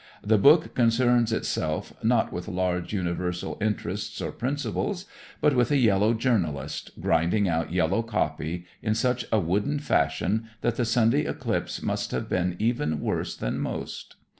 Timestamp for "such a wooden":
8.95-9.77